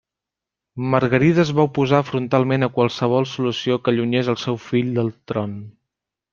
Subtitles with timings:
[0.93, 5.59] Margarida es va oposar frontalment a qualsevol solució que allunyés el seu fill del tron.